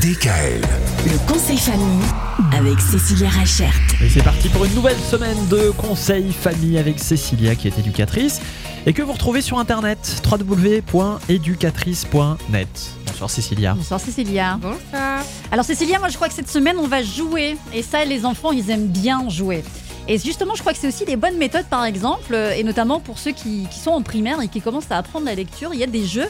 [0.00, 0.60] DKL.
[1.06, 2.04] Le conseil famille
[2.52, 3.72] avec Cécilia Rachert.
[4.02, 8.42] Et c'est parti pour une nouvelle semaine de conseils famille avec Cécilia qui est éducatrice
[8.84, 12.68] et que vous retrouvez sur internet www.éducatrice.net.
[13.06, 13.72] Bonsoir Cécilia.
[13.72, 14.58] Bonsoir Cécilia.
[14.60, 15.24] Bonsoir.
[15.50, 18.52] Alors Cécilia, moi je crois que cette semaine on va jouer et ça les enfants
[18.52, 19.64] ils aiment bien jouer.
[20.08, 23.00] Et justement je crois que c'est aussi des bonnes méthodes par exemple euh, et notamment
[23.00, 25.80] pour ceux qui, qui sont en primaire et qui commencent à apprendre la lecture, il
[25.80, 26.28] y a des jeux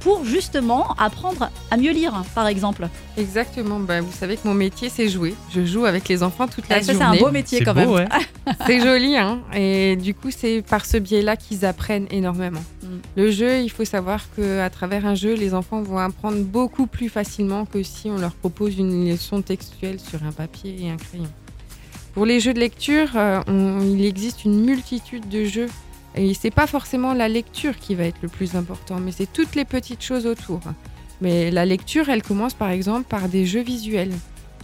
[0.00, 2.88] pour justement apprendre à mieux lire par exemple.
[3.16, 3.80] Exactement.
[3.80, 5.34] Bah, vous savez que mon métier, c'est jouer.
[5.54, 7.18] Je joue avec les enfants toute la Ah, ça c'est journée.
[7.18, 7.90] un beau métier C'est quand beau, même.
[7.90, 8.08] ouais.
[8.66, 9.40] C'est joli, hein.
[9.54, 12.62] Et du coup, c'est par ce biais-là qu'ils apprennent énormément.
[12.82, 12.86] Mm.
[13.16, 16.86] Le jeu, il faut savoir que à travers un jeu, les enfants vont apprendre beaucoup
[16.86, 20.96] plus facilement que si on leur propose une leçon textuelle sur un papier et un
[20.96, 21.28] crayon.
[22.14, 25.68] Pour les jeux de lecture, euh, on- il existe une multitude de jeux.
[26.18, 29.54] Et c'est pas forcément la lecture qui va être le plus important, mais c'est toutes
[29.54, 30.60] les petites choses autour.
[31.20, 34.12] Mais la lecture, elle commence par exemple par des jeux visuels.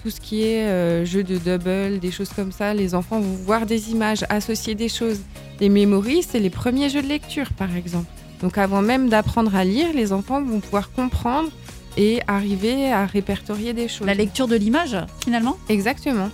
[0.02, 3.36] Tout ce qui est euh, jeu de double, des choses comme ça, les enfants vont
[3.36, 5.20] voir des images, associer des choses.
[5.60, 8.10] Les mémories, c'est les premiers jeux de lecture, par exemple.
[8.42, 11.50] Donc avant même d'apprendre à lire, les enfants vont pouvoir comprendre
[11.96, 14.06] et arriver à répertorier des choses.
[14.06, 15.56] La lecture de l'image finalement?
[15.68, 16.28] Exactement.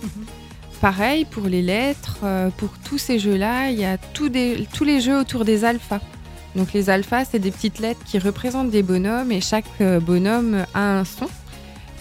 [0.81, 5.19] Pareil pour les lettres, euh, pour tous ces jeux-là, il y a tous les jeux
[5.19, 6.01] autour des alphas.
[6.55, 10.65] Donc les alphas, c'est des petites lettres qui représentent des bonhommes et chaque euh, bonhomme
[10.73, 11.27] a un son.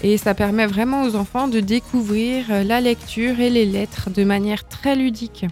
[0.03, 4.25] Et ça permet vraiment aux enfants de découvrir euh, la lecture et les lettres de
[4.25, 5.45] manière très ludique.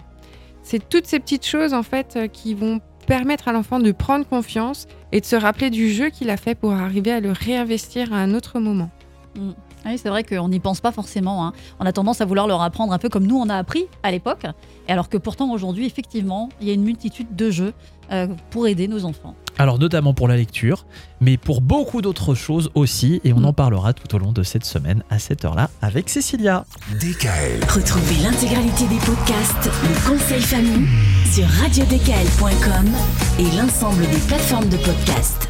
[0.63, 4.87] C'est toutes ces petites choses en fait qui vont permettre à l'enfant de prendre confiance
[5.11, 8.17] et de se rappeler du jeu qu'il a fait pour arriver à le réinvestir à
[8.17, 8.89] un autre moment.
[9.37, 11.45] Ah Oui, c'est vrai qu'on n'y pense pas forcément.
[11.45, 11.53] hein.
[11.79, 14.11] On a tendance à vouloir leur apprendre un peu comme nous on a appris à
[14.11, 14.45] l'époque.
[14.87, 17.73] Et alors que pourtant aujourd'hui, effectivement, il y a une multitude de jeux
[18.11, 19.35] euh, pour aider nos enfants.
[19.57, 20.85] Alors notamment pour la lecture,
[21.19, 24.63] mais pour beaucoup d'autres choses aussi et on en parlera tout au long de cette
[24.65, 26.65] semaine à cette heure-là avec Cécilia.
[26.99, 27.59] DKL.
[27.69, 30.87] Retrouvez l'intégralité des podcasts Le conseil famille
[31.29, 32.85] sur radiodkl.com
[33.39, 35.48] et l'ensemble des plateformes de podcasts.